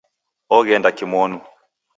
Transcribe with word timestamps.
Ogh'ende 0.57 0.89
kimonu 0.97 1.37